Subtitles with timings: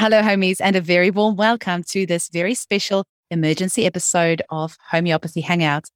[0.00, 5.40] Hello, homies, and a very warm welcome to this very special emergency episode of Homeopathy
[5.40, 5.86] Hangout.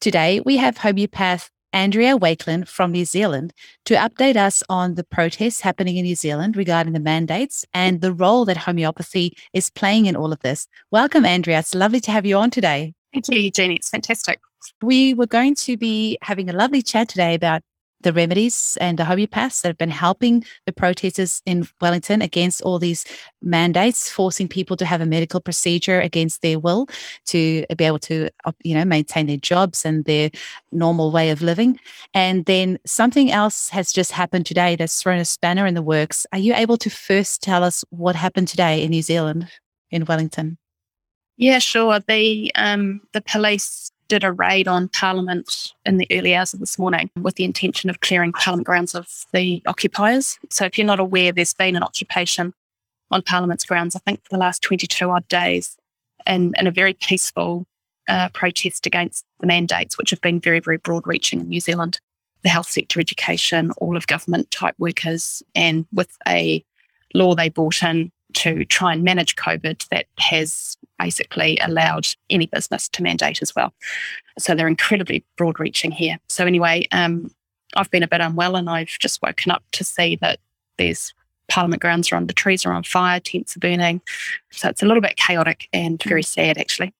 [0.00, 3.52] Today, we have homeopath Andrea Wakelin from New Zealand
[3.84, 8.12] to update us on the protests happening in New Zealand regarding the mandates and the
[8.12, 10.66] role that homeopathy is playing in all of this.
[10.90, 11.60] Welcome, Andrea.
[11.60, 12.94] It's lovely to have you on today.
[13.12, 13.76] Thank you, Jeannie.
[13.76, 14.40] It's fantastic.
[14.82, 17.62] We were going to be having a lovely chat today about
[18.02, 22.78] the remedies and the homeopaths that have been helping the protesters in Wellington against all
[22.78, 23.04] these
[23.40, 26.86] mandates, forcing people to have a medical procedure against their will
[27.26, 28.28] to be able to,
[28.64, 30.30] you know, maintain their jobs and their
[30.70, 31.78] normal way of living.
[32.14, 36.26] And then something else has just happened today that's thrown a spanner in the works.
[36.32, 39.48] Are you able to first tell us what happened today in New Zealand,
[39.90, 40.58] in Wellington?
[41.36, 42.00] Yeah, sure.
[42.00, 46.78] The um, the police did a raid on Parliament in the early hours of this
[46.78, 50.38] morning with the intention of clearing Parliament grounds of the occupiers.
[50.50, 52.52] So, if you're not aware, there's been an occupation
[53.10, 55.78] on Parliament's grounds, I think, for the last 22 odd days,
[56.26, 57.66] and in a very peaceful
[58.06, 61.98] uh, protest against the mandates, which have been very, very broad reaching in New Zealand.
[62.42, 66.62] The health sector, education, all of government type workers, and with a
[67.14, 72.88] law they brought in to try and manage COVID that has basically allowed any business
[72.90, 73.72] to mandate as well.
[74.38, 76.18] So they're incredibly broad reaching here.
[76.28, 77.30] So, anyway, um,
[77.76, 80.38] I've been a bit unwell and I've just woken up to see that
[80.78, 81.14] there's
[81.48, 84.00] Parliament grounds are on, the trees are on fire, tents are burning.
[84.50, 86.94] So it's a little bit chaotic and very sad, actually.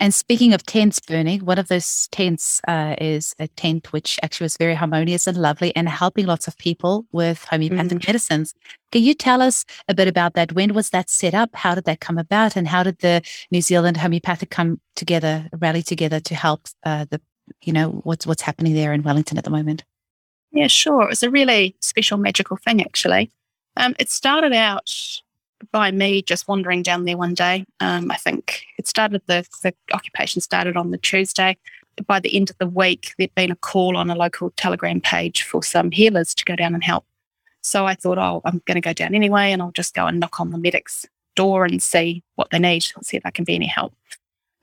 [0.00, 4.46] And speaking of tents burning, one of those tents uh, is a tent which actually
[4.46, 8.06] was very harmonious and lovely and helping lots of people with homeopathic mm.
[8.06, 8.52] medicines.
[8.90, 10.52] Can you tell us a bit about that?
[10.52, 11.50] When was that set up?
[11.54, 12.56] How did that come about?
[12.56, 17.20] And how did the New Zealand homeopathic come together, rally together to help uh, the,
[17.62, 19.84] you know, what's what's happening there in Wellington at the moment?
[20.52, 21.02] Yeah, sure.
[21.02, 23.30] It was a really special, magical thing, actually.
[23.76, 24.90] Um, it started out
[25.72, 27.64] by me just wandering down there one day.
[27.80, 31.56] Um, I think it started, the, the occupation started on the Tuesday.
[32.06, 35.42] By the end of the week, there'd been a call on a local telegram page
[35.42, 37.04] for some healers to go down and help.
[37.62, 40.20] So I thought, oh, I'm going to go down anyway, and I'll just go and
[40.20, 43.54] knock on the medic's door and see what they need, see if I can be
[43.54, 43.94] any help.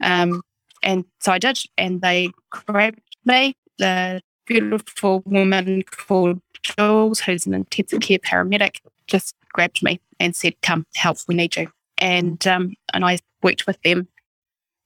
[0.01, 0.41] Um,
[0.83, 3.55] and so I did, and they grabbed me.
[3.77, 8.79] The beautiful woman called Jules, who's an intensive care paramedic,
[9.13, 11.67] just grabbed me and said, "Come, help, we need you."
[11.99, 14.07] And um, and I worked with them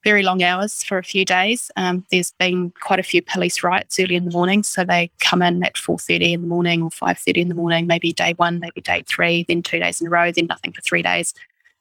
[0.04, 1.72] very long hours for a few days.
[1.76, 5.42] Um, there's been quite a few police riots early in the morning, so they come
[5.42, 8.82] in at 4:30 in the morning or 5:30 in the morning, maybe day one, maybe
[8.82, 11.34] day three, then two days in a row, then nothing for three days.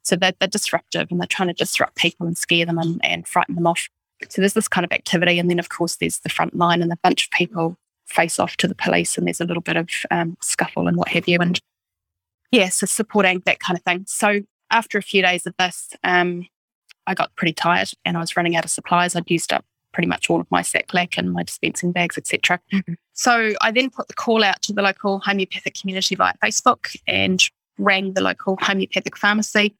[0.03, 3.27] So they're, they're disruptive and they're trying to disrupt people and scare them and, and
[3.27, 3.89] frighten them off.
[4.29, 6.93] So there's this kind of activity, and then of course there's the front line and
[6.93, 7.77] a bunch of people
[8.07, 11.09] face off to the police, and there's a little bit of um, scuffle and what
[11.09, 11.39] have you.
[11.41, 11.61] And
[12.51, 14.05] yeah, so supporting that kind of thing.
[14.07, 14.41] So
[14.71, 16.47] after a few days of this, um,
[17.07, 19.15] I got pretty tired and I was running out of supplies.
[19.15, 22.61] I'd used up pretty much all of my Sac-Lac and my dispensing bags, etc.
[22.73, 22.95] Mm-hmm.
[23.15, 27.43] So I then put the call out to the local homeopathic community via Facebook and
[27.79, 29.75] rang the local homeopathic pharmacy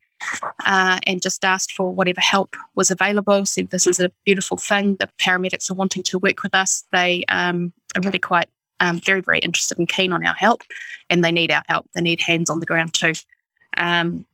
[0.65, 3.45] uh, and just asked for whatever help was available.
[3.45, 4.97] Said this is a beautiful thing.
[4.97, 6.85] The paramedics are wanting to work with us.
[6.93, 8.49] They um, are really quite
[8.81, 10.63] um, very, very interested and keen on our help,
[11.11, 11.87] and they need our help.
[11.95, 13.13] They need hands on the ground too.
[13.77, 14.27] Um,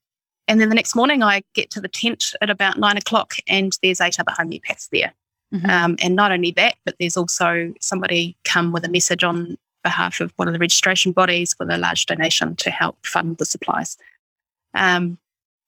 [0.48, 3.76] and then the next morning, I get to the tent at about nine o'clock, and
[3.82, 5.14] there's eight other homeopaths there.
[5.54, 5.70] Mm-hmm.
[5.70, 10.20] Um, and not only that, but there's also somebody come with a message on behalf
[10.20, 13.98] of one of the registration bodies with a large donation to help fund the supplies.
[14.74, 15.18] Um,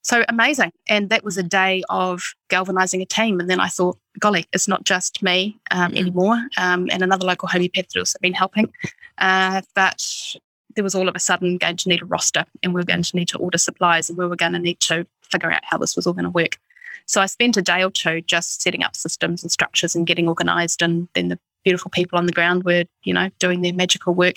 [0.05, 0.71] so amazing.
[0.87, 3.41] And that was a day of galvanizing a team.
[3.41, 6.37] And then I thought, golly, it's not just me um, anymore.
[6.59, 8.71] Um, and another local homeopath has also been helping.
[9.17, 10.37] Uh, but
[10.77, 13.03] there was all of a sudden going to need a roster and we were going
[13.03, 15.79] to need to order supplies and we were going to need to figure out how
[15.79, 16.59] this was all going to work.
[17.07, 20.29] So I spent a day or two just setting up systems and structures and getting
[20.29, 20.83] organized.
[20.83, 24.37] And then the beautiful people on the ground were, you know, doing their magical work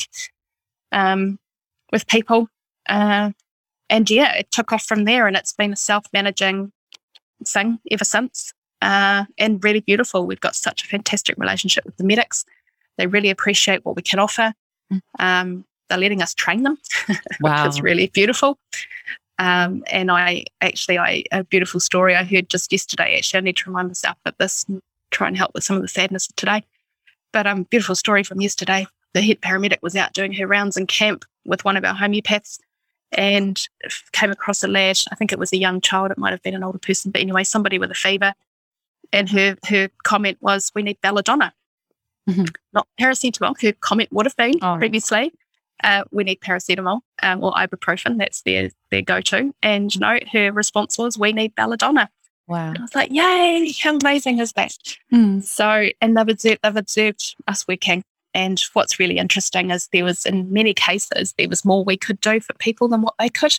[0.94, 1.40] um,
[1.92, 2.48] with people.
[2.88, 3.32] Uh,
[3.90, 6.72] and yeah, it took off from there, and it's been a self-managing
[7.46, 10.26] thing ever since, uh, and really beautiful.
[10.26, 12.46] We've got such a fantastic relationship with the medics;
[12.98, 14.54] they really appreciate what we can offer.
[14.92, 15.02] Mm.
[15.20, 16.78] Um, they're letting us train them,
[17.40, 17.64] wow.
[17.66, 18.60] which is really beautiful.
[19.40, 23.18] Um, and I actually, I a beautiful story I heard just yesterday.
[23.18, 24.82] Actually, I need to remind myself of this, and
[25.12, 26.64] try and help with some of the sadness of today.
[27.32, 28.88] But um, beautiful story from yesterday.
[29.14, 32.60] The head paramedic was out doing her rounds in camp with one of our homeopaths,
[33.12, 33.68] and
[34.12, 35.00] came across a lad.
[35.12, 36.12] I think it was a young child.
[36.12, 38.34] It might have been an older person, but anyway, somebody with a fever.
[39.14, 41.54] And her her comment was, "We need belladonna,
[42.30, 42.46] mm-hmm.
[42.74, 44.76] not paracetamol." Her comment would have been oh.
[44.78, 45.32] previously,
[45.84, 48.18] uh, we need paracetamol um, or ibuprofen.
[48.18, 49.54] That's their their go to.
[49.62, 52.10] And you know, her response was, we need belladonna.
[52.48, 52.70] Wow.
[52.70, 54.74] And I was like, yay, how amazing is that?
[55.14, 55.44] Mm.
[55.44, 58.04] So, and they've observed, they've observed us working.
[58.34, 62.22] And what's really interesting is there was, in many cases, there was more we could
[62.22, 63.58] do for people than what they could.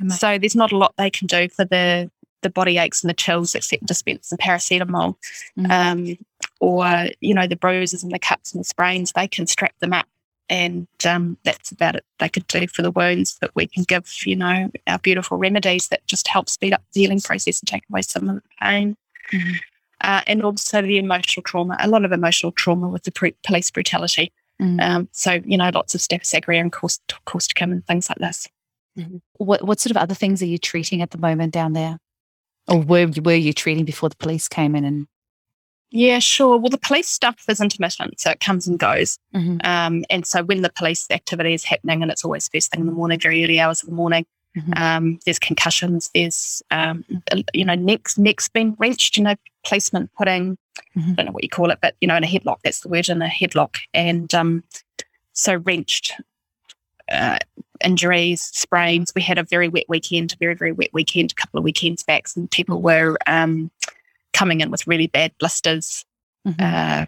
[0.00, 0.18] Amazing.
[0.18, 2.10] So there's not a lot they can do for the
[2.42, 5.16] the body aches and the chills except dispense some paracetamol,
[5.58, 5.70] Mhm.
[5.70, 6.18] um,
[6.60, 9.10] or you know the bruises and the cuts and the sprains.
[9.12, 10.06] They can strap them up,
[10.50, 12.04] and um, that's about it.
[12.18, 15.88] They could do for the wounds, but we can give you know our beautiful remedies
[15.88, 18.96] that just help speed up the healing process and take away some of the pain.
[19.32, 19.56] Mhm.
[20.06, 23.70] Uh, and also the emotional trauma, a lot of emotional trauma with the pre- police
[23.72, 24.32] brutality.
[24.62, 24.80] Mm.
[24.80, 28.48] Um, so, you know, lots of Staphysagria and caust- causticum and things like this.
[29.38, 31.98] What what sort of other things are you treating at the moment down there?
[32.68, 35.06] Or were were you treating before the police came in and
[35.90, 36.56] Yeah, sure.
[36.56, 39.18] Well, the police stuff is intermittent, so it comes and goes.
[39.34, 39.64] Mhm.
[39.66, 42.86] Um, and so when the police activity is happening, and it's always first thing in
[42.86, 44.24] the morning, very early hours of the morning,
[44.56, 44.78] Mhm.
[44.78, 47.04] um, there's concussions, there's, um,
[47.52, 49.34] you know, necks, necks being wrenched, you know,
[49.66, 50.56] policemen putting,
[50.96, 51.12] Mhm.
[51.12, 52.88] I don't know what you call it, but, you know, in a headlock, that's the
[52.88, 53.76] word, in a headlock.
[53.94, 54.62] And um,
[55.32, 56.12] so wrenched
[57.10, 57.38] uh,
[57.84, 59.12] injuries, sprains.
[59.14, 62.02] We had a very wet weekend, a very, very wet weekend, a couple of weekends
[62.02, 63.70] back, and people were um,
[64.32, 66.04] coming in with really bad blisters
[66.46, 67.06] Mhm.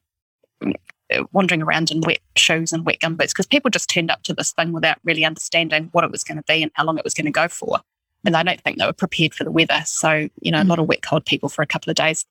[0.63, 4.35] uh, wandering around in wet shoes and wet gumboots because people just turned up to
[4.35, 7.05] this thing without really understanding what it was going to be and how long it
[7.05, 7.81] was going to go for.
[8.25, 9.81] And I don't think they were prepared for the weather.
[9.87, 12.27] So, you know, a lot of wet, cold people for a couple of days.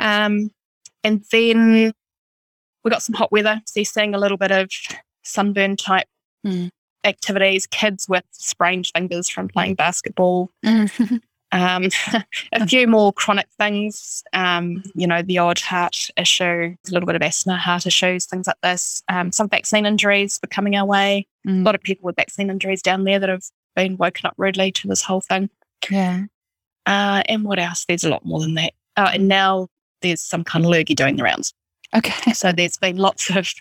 [0.00, 0.50] Um,
[1.04, 1.92] and then
[2.84, 3.60] we got some hot weather.
[3.66, 4.70] So you're seeing a little bit of
[5.22, 6.06] sunburn type
[6.46, 6.70] Mm.
[7.04, 11.20] activities, kids with sprained fingers from playing basketball, um,
[12.52, 17.16] a few more chronic things, um, you know, the odd heart issue, a little bit
[17.16, 19.02] of asthma, heart issues, things like this.
[19.08, 21.26] Um, some vaccine injuries were coming our way.
[21.46, 21.64] A Mm.
[21.66, 23.44] lot of people with vaccine injuries down there that have
[23.76, 25.50] been woken up rudely to this whole thing.
[25.90, 26.24] yeah.
[26.86, 27.84] Uh, and what else?
[27.86, 28.72] There's a lot more than that.
[28.96, 29.68] Uh, and now
[30.02, 31.52] there's some kind of lurgy doing the rounds.
[31.94, 32.32] Okay.
[32.34, 33.52] So there's been lots of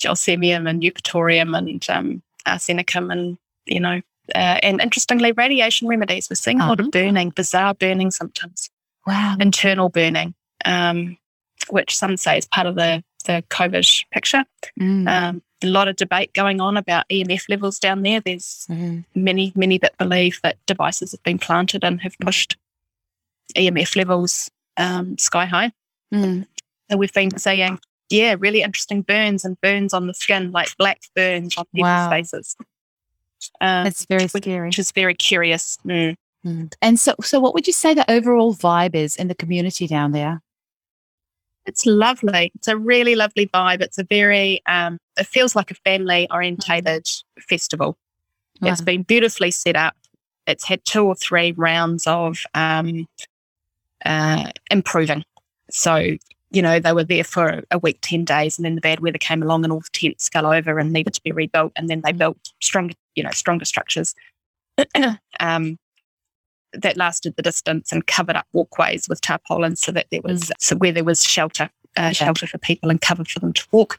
[0.00, 4.00] gelsemium and eupatorium and um, arsenicum and, you know,
[4.34, 6.28] uh, and interestingly, radiation remedies.
[6.30, 6.86] We're seeing a lot Uh-huh.
[6.88, 8.70] of burning, bizarre burning symptoms.
[9.04, 9.34] Wow.
[9.40, 10.32] internal burning,
[10.64, 11.18] um,
[11.70, 14.44] which some say is part of the, the COVID picture.
[14.80, 15.08] Mm.
[15.08, 18.20] Um, a lot of debate going on about EMF levels down there.
[18.20, 19.04] There's Mhm.
[19.16, 22.56] many, many that believe that devices have been planted and have pushed
[23.56, 25.72] EMF levels um, sky high.
[26.12, 26.46] Mm.
[26.90, 27.78] So we've been seeing,
[28.10, 32.10] yeah, really interesting burns and burns on the skin, like black burns on people's Wow.
[32.10, 32.56] faces.
[33.60, 34.68] Um, It's very scary.
[34.68, 35.78] which is very curious.
[35.86, 36.16] Mm.
[36.44, 36.72] Mm.
[36.82, 40.12] And so, so what would you say the overall vibe is in the community down
[40.12, 40.42] there?
[41.64, 42.50] It's lovely.
[42.56, 43.80] It's a really lovely vibe.
[43.80, 47.08] It's a very, um, it feels like a family orientated
[47.48, 47.96] festival.
[48.60, 49.96] It's been beautifully set up.
[50.46, 53.08] It's had two or three rounds of um,
[54.04, 55.24] uh, improving.
[55.70, 56.16] So,
[56.50, 59.18] you know, they were there for a week, 10 days, and then the bad weather
[59.18, 61.72] came along and all the tents fell over and needed to be rebuilt.
[61.76, 64.14] And then they built stronger, you know, stronger structures.
[65.40, 65.78] um,
[66.72, 70.76] that lasted the distance and covered up walkways with tarpaulins so that there was so
[70.76, 73.98] where there was shelter, uh, shelter for people and cover for them to walk.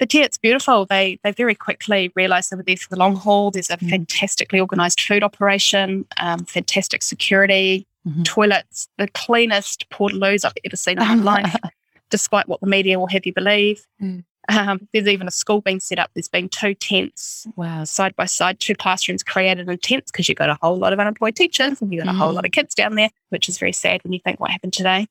[0.00, 0.86] But yeah, it's beautiful.
[0.86, 3.50] They they very quickly realised they were there for the long haul.
[3.50, 3.90] There's a Mm.
[3.90, 8.24] fantastically organised food operation, um, fantastic security, Mhm.
[8.24, 11.54] toilets, the cleanest portaloos I've ever seen in my life,
[12.10, 13.86] despite what the media will have you believe.
[14.02, 14.24] Mm.
[14.48, 16.10] Um, there's even a school being set up.
[16.14, 17.84] There's been two tents wow.
[17.84, 20.98] side by side, two classrooms created in tents because you've got a whole lot of
[20.98, 22.36] unemployed teachers and you've got a whole Mm.
[22.36, 25.06] lot of kids down there, which is very sad when you think what happened today.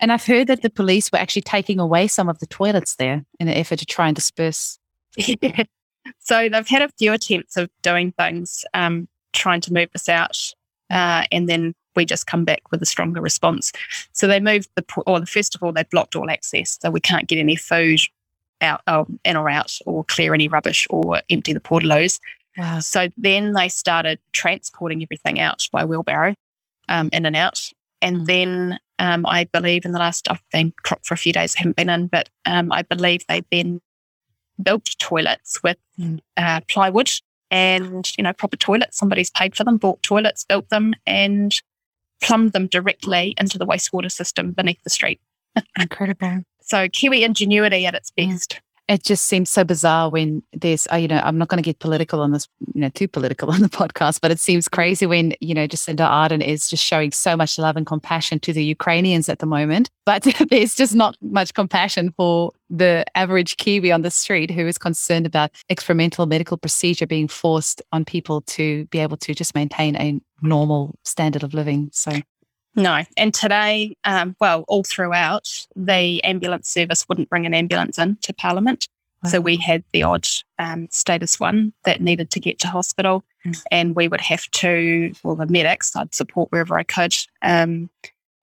[0.00, 3.24] And I've heard that the police were actually taking away some of the toilets there
[3.40, 4.78] in an effort to try and disperse.
[6.18, 10.36] so they've had a few attempts of doing things, um, trying to move this out,
[10.90, 13.72] uh, and then we just come back with a stronger response.
[14.12, 17.00] So they moved the, or the first of all, they blocked all access, so we
[17.00, 18.00] can't get any food
[18.60, 22.20] out um, in or out, or clear any rubbish, or empty the portaloos.
[22.56, 22.80] Wow.
[22.80, 26.34] So then they started transporting everything out by wheelbarrow,
[26.88, 27.70] um, in and out.
[28.00, 28.26] And Mm.
[28.26, 31.60] then um, I believe in the last, I've been cropped for a few days, I
[31.60, 33.80] haven't been in, but um, I believe they then
[34.60, 36.20] built toilets with Mm.
[36.36, 37.10] uh, plywood
[37.50, 38.98] and, you know, proper toilets.
[38.98, 41.60] Somebody's paid for them, bought toilets, built them, and
[42.20, 45.20] plumbed them directly into the wastewater system beneath the street.
[45.78, 46.42] Incredible.
[46.62, 48.60] So Kiwi ingenuity at its best.
[48.88, 51.78] It just seems so bizarre when there's, uh, you know, I'm not going to get
[51.78, 55.34] political on this, you know, too political on the podcast, but it seems crazy when,
[55.40, 59.28] you know, Jacinda Ardern is just showing so much love and compassion to the Ukrainians
[59.28, 59.90] at the moment.
[60.06, 64.78] But there's just not much compassion for the average Kiwi on the street who is
[64.78, 69.96] concerned about experimental medical procedure being forced on people to be able to just maintain
[69.96, 71.90] a normal standard of living.
[71.92, 72.12] So
[72.78, 73.02] no.
[73.16, 78.32] And today, um, well, all throughout, the ambulance service wouldn't bring an ambulance in to
[78.32, 78.88] Parliament.
[79.22, 79.30] Wow.
[79.30, 80.26] So we had the odd
[80.58, 83.60] um, status one that needed to get to hospital, mm.
[83.70, 87.90] and we would have to, well, the medics, I'd support wherever I could, um,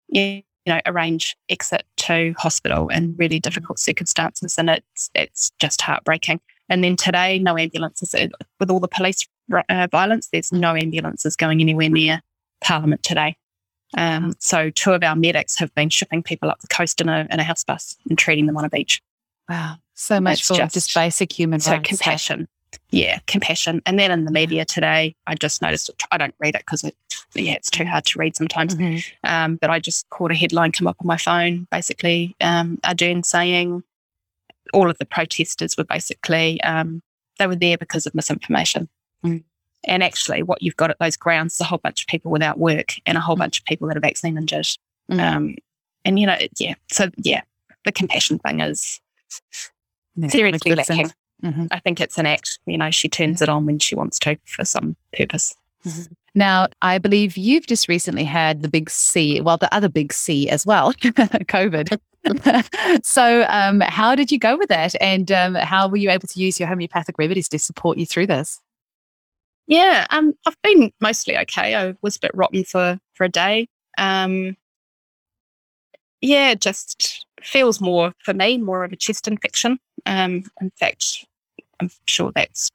[0.09, 6.41] you know, arrange exit to hospital in really difficult circumstances, and it's it's just heartbreaking.
[6.69, 8.15] And then today, no ambulances
[8.59, 9.29] with all the police
[9.69, 10.29] uh, violence.
[10.33, 12.21] There's no ambulances going anywhere near
[12.63, 13.37] Parliament today.
[13.97, 17.27] Um, so two of our medics have been shipping people up the coast in a,
[17.31, 19.01] in a house bus and treating them on a beach.
[19.49, 19.77] Wow.
[19.95, 21.89] So much for just, just, basic human so rights.
[21.89, 22.49] compassion.
[22.91, 23.83] Yeah, compassion.
[23.87, 26.97] And then in the media today, I just noticed, I don't read it because it,
[27.35, 28.75] yeah, it's too hard to read sometimes.
[28.75, 29.27] Mm-hmm.
[29.29, 33.25] Um, but I just caught a headline come up on my phone, basically um, Ardern
[33.25, 33.85] saying
[34.73, 37.03] all of the protesters were basically, um,
[37.39, 38.89] they were there because of misinformation.
[39.25, 39.45] Mm.
[39.87, 42.59] And actually, what you've got at those grounds is a whole bunch of people without
[42.59, 43.41] work and a whole mm.
[43.41, 44.69] bunch of people that are vaccine injured.
[45.11, 45.21] Mm.
[45.21, 45.57] Um,
[46.05, 46.75] and, you know, yeah.
[46.91, 47.43] So, yeah,
[47.85, 49.01] the compassion thing is
[50.17, 51.13] yeah, seriously lacking.
[51.43, 51.67] Mm-hmm.
[51.71, 52.59] I think it's an act.
[52.67, 55.55] You know, she turns it on when she wants to for some purpose.
[55.87, 56.13] Mm-hmm.
[56.35, 60.49] Now, I believe you've just recently had the big C, well, the other big C
[60.49, 61.99] as well, COVID.
[63.05, 64.95] so, um, how did you go with that?
[65.01, 68.27] And um, how were you able to use your homeopathic remedies to support you through
[68.27, 68.61] this?
[69.67, 71.75] Yeah, um, I've been mostly okay.
[71.75, 73.69] I was a bit rotten for for a day.
[73.97, 74.57] Um,
[76.21, 79.79] yeah, it just feels more for me more of a chest infection.
[80.07, 81.25] Um, in fact,
[81.81, 82.71] I'm sure that's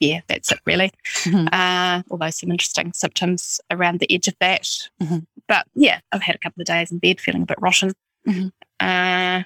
[0.00, 0.90] yeah, that's it really.
[1.24, 1.48] Mm-hmm.
[1.52, 4.66] Uh, although some interesting symptoms around the edge of that.
[5.02, 5.18] Mm-hmm.
[5.46, 7.92] But yeah, I've had a couple of days in bed feeling a bit rotten.
[8.26, 8.46] Mm-hmm.
[8.80, 9.42] Uh,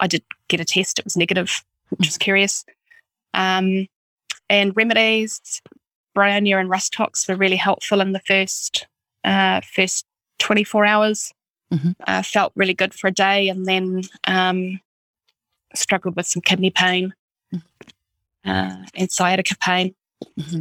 [0.00, 2.24] I did get a test; it was negative, which was mm-hmm.
[2.24, 2.64] curious.
[3.34, 3.86] Um,
[4.50, 5.62] and remedies
[6.14, 8.86] Bryonia and Rhus tox were really helpful in the first
[9.24, 10.06] uh, first
[10.38, 11.32] 24 hours.
[11.72, 11.92] Mm-hmm.
[12.06, 14.78] Uh, felt really good for a day and then um,
[15.74, 17.14] struggled with some kidney pain
[17.54, 18.50] mm-hmm.
[18.50, 19.94] uh, and sciatica pain.
[20.38, 20.60] Mm-hmm.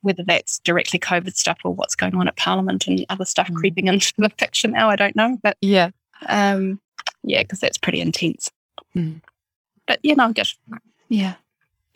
[0.00, 3.54] Whether that's directly COVID stuff or what's going on at Parliament and other stuff mm.
[3.54, 5.38] creeping into the picture now, I don't know.
[5.42, 5.90] But yeah,
[6.26, 6.80] um,
[7.22, 8.50] yeah, because that's pretty intense.
[8.96, 9.20] Mm.
[9.86, 10.48] But yeah, no, I'm good.
[11.08, 11.34] Yeah.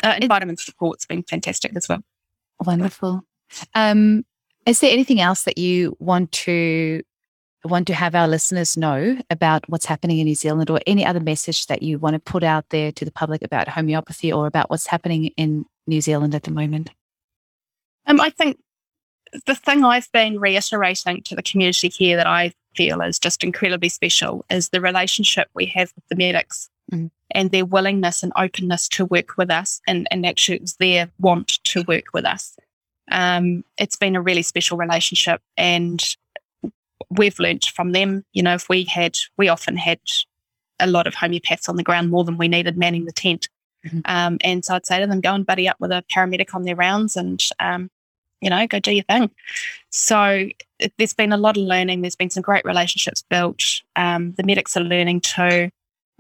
[0.05, 2.03] Uh, and it, vitamin support's been fantastic as well.
[2.67, 3.23] Wonderful.
[3.75, 4.25] Um,
[4.67, 7.03] is there anything else that you want to
[7.65, 11.21] want to have our listeners know about what's happening in New Zealand, or any other
[11.21, 14.71] message that you want to put out there to the public about homeopathy or about
[14.71, 16.91] what's happening in New Zealand at the moment?
[18.07, 18.59] Um, I think
[19.47, 23.89] the thing I've been reiterating to the community here that I feel is just incredibly
[23.89, 28.89] special is the relationship we have with the medics mm and their willingness and openness
[28.89, 32.57] to work with us and, and actually it's their want to work with us.
[33.11, 36.03] Um, it's been a really special relationship and
[37.11, 38.25] we've learnt from them.
[38.33, 40.01] You know, if we had, we often had
[40.81, 43.49] a lot of homeopaths on the ground more than we needed manning the tent.
[43.85, 44.01] Mm-hmm.
[44.05, 46.63] Um, and so I'd say to them, go and buddy up with a paramedic on
[46.63, 47.91] their rounds and, um,
[48.41, 49.31] you know, go do your thing.
[49.91, 52.03] So it, there's been a lot of learning.
[52.03, 53.83] There's been some great relationships built.
[53.95, 55.71] Um, the medics are learning too.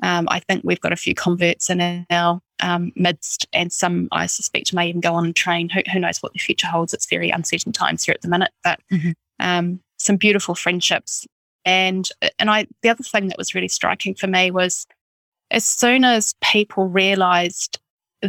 [0.02, 4.26] Um, I think we've got a few converts in our um, midst, and some I
[4.26, 5.68] suspect may even go on and train.
[5.68, 6.92] Who, who, knows what the future holds?
[6.92, 9.12] It's very uncertain times here at the minute, but mm-hmm.
[9.40, 11.26] um, some beautiful friendships.
[11.64, 14.86] And and I the other thing that was really striking for me was
[15.50, 17.78] as soon as people realised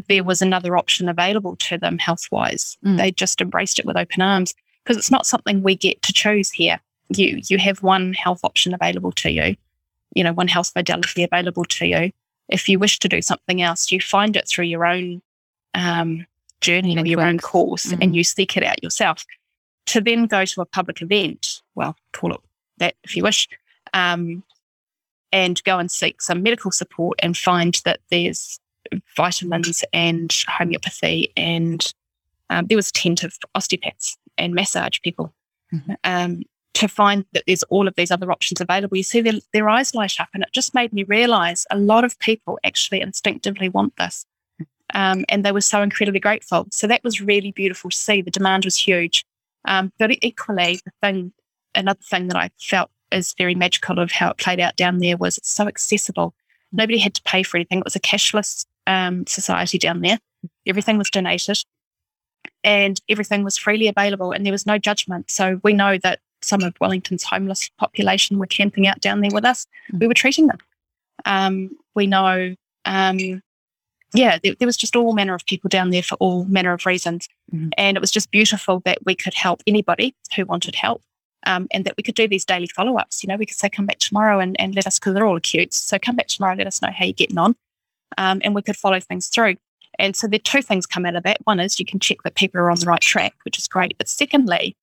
[0.08, 2.98] there was another option available to them health wise, mm.
[2.98, 6.50] they just embraced it with open arms because it's not something we get to choose
[6.50, 6.80] here.
[7.10, 9.56] You you have one health option available to you
[10.14, 12.12] you know, one health modality available to you.
[12.50, 15.22] If you wish to do something else, you find it through your own
[15.74, 16.26] um,
[16.62, 18.02] journey or your own course mm-hmm.
[18.02, 19.26] and you seek it out yourself.
[19.88, 22.42] To then go to a public event, well, call it
[22.78, 23.48] that if you wish,
[23.94, 24.44] um,
[25.32, 28.60] and go and seek some medical support and find that there's
[29.16, 31.94] vitamins and homeopathy and
[32.50, 35.34] um, there was a tent of osteopaths and massage people.
[35.74, 35.94] Mm-hmm.
[36.04, 36.44] Um,
[36.78, 39.96] to find that there's all of these other options available, you see their, their eyes
[39.96, 40.30] light up.
[40.34, 44.28] And it just made me realize a lot of people actually instinctively want this.
[44.94, 46.68] Um, and they were so incredibly grateful.
[46.72, 48.22] So that was really beautiful to see.
[48.22, 49.26] The demand was huge.
[49.66, 51.34] Um, but equally, the thing,
[51.74, 55.18] another thing that I felt is very magical of how it played out down there
[55.18, 56.36] was it's so accessible.
[56.72, 57.80] Nobody had to pay for anything.
[57.80, 60.20] It was a cashless um, society down there.
[60.68, 61.58] Everything was donated
[62.64, 65.32] and everything was freely available and there was no judgment.
[65.32, 69.46] So we know that some of Wellington's homeless population were camping out down there with
[69.46, 69.68] us.
[69.94, 70.00] Mm.
[70.00, 70.58] We were treating them.
[71.26, 73.42] Um, we know, um,
[74.14, 76.86] yeah, there, there, was just all manner of people down there for all manner of
[76.86, 77.28] reasons.
[77.54, 77.72] Mm.
[77.78, 81.02] And it was just beautiful that we could help anybody who wanted help.
[81.46, 83.24] Um, and that we could do these daily follow ups.
[83.24, 85.38] You know, we could say, come back tomorrow and, and let us, because they're all
[85.38, 85.74] acute.
[85.74, 87.56] So come back tomorrow, let us know how you're getting on.
[88.18, 89.56] Um, and we could follow things through.
[90.00, 91.38] And so the two things come out of that.
[91.46, 93.98] One is you can check that people are on the right track, which is great.
[93.98, 94.76] But secondly,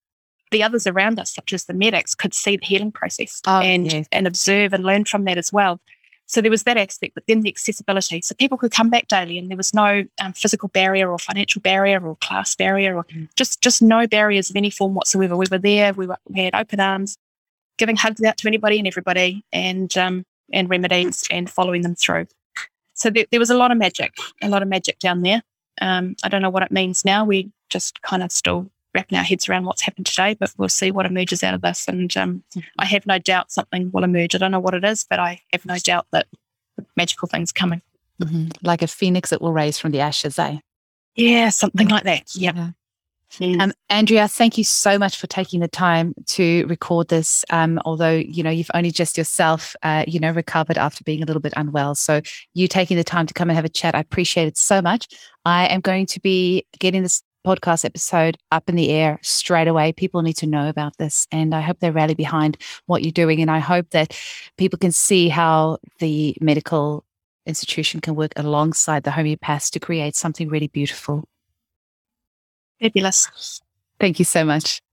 [0.54, 3.92] the others around us, such as the medics, could see the healing process oh, and,
[3.92, 4.06] yes.
[4.12, 5.80] and observe and learn from that as well.
[6.26, 8.22] So there was that aspect, but then the accessibility.
[8.22, 11.60] So people could come back daily, and there was no um, physical barrier or financial
[11.60, 13.28] barrier or class barrier or mm.
[13.36, 15.36] just just no barriers of any form whatsoever.
[15.36, 15.92] We were there.
[15.92, 17.18] We, were, we had open arms,
[17.76, 22.26] giving hugs out to anybody and everybody, and um, and remedies and following them through.
[22.94, 25.42] So there, there was a lot of magic, a lot of magic down there.
[25.80, 27.24] Um, I don't know what it means now.
[27.24, 30.90] We just kind of still wrapping our heads around what's happened today, but we'll see
[30.90, 31.86] what emerges out of this.
[31.88, 32.44] And um,
[32.78, 34.34] I have no doubt something will emerge.
[34.34, 36.26] I don't know what it is, but I have no doubt that
[36.96, 37.82] magical things coming.
[38.22, 38.48] Mm-hmm.
[38.62, 40.58] Like a phoenix that will rise from the ashes, eh?
[41.16, 42.34] Yeah, something like that.
[42.34, 42.56] Yep.
[42.56, 42.70] Yeah.
[43.40, 47.44] Um, Andrea, thank you so much for taking the time to record this.
[47.50, 51.26] Um, although you know you've only just yourself, uh, you know, recovered after being a
[51.26, 52.20] little bit unwell, so
[52.52, 55.08] you taking the time to come and have a chat, I appreciate it so much.
[55.44, 59.92] I am going to be getting this podcast episode up in the air straight away.
[59.92, 63.40] People need to know about this, and I hope they're rally behind what you're doing.
[63.40, 64.18] And I hope that
[64.56, 67.04] people can see how the medical
[67.46, 71.24] institution can work alongside the homeopaths to create something really beautiful.
[72.80, 73.60] Fabulous.
[74.00, 74.84] Thank you so much.